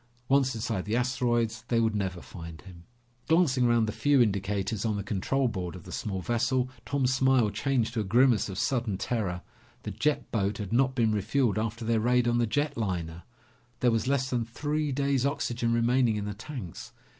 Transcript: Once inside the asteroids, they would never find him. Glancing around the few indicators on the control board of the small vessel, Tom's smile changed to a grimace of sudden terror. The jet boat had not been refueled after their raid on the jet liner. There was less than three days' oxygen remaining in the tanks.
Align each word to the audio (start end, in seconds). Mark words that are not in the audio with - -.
Once 0.27 0.55
inside 0.55 0.85
the 0.85 0.95
asteroids, 0.95 1.63
they 1.67 1.79
would 1.79 1.93
never 1.95 2.21
find 2.23 2.61
him. 2.61 2.85
Glancing 3.27 3.67
around 3.67 3.85
the 3.85 3.91
few 3.91 4.19
indicators 4.19 4.83
on 4.83 4.95
the 4.97 5.03
control 5.03 5.47
board 5.47 5.75
of 5.75 5.83
the 5.83 5.91
small 5.91 6.21
vessel, 6.23 6.71
Tom's 6.87 7.13
smile 7.13 7.51
changed 7.51 7.93
to 7.93 7.99
a 7.99 8.03
grimace 8.03 8.49
of 8.49 8.57
sudden 8.57 8.97
terror. 8.97 9.41
The 9.83 9.91
jet 9.91 10.31
boat 10.31 10.57
had 10.57 10.73
not 10.73 10.95
been 10.95 11.13
refueled 11.13 11.59
after 11.63 11.85
their 11.85 11.99
raid 11.99 12.27
on 12.27 12.39
the 12.39 12.47
jet 12.47 12.75
liner. 12.75 13.21
There 13.81 13.91
was 13.91 14.07
less 14.07 14.27
than 14.31 14.43
three 14.43 14.91
days' 14.91 15.23
oxygen 15.23 15.71
remaining 15.71 16.15
in 16.15 16.25
the 16.25 16.33
tanks. 16.33 16.93